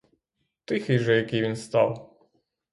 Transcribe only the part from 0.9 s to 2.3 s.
же який він став!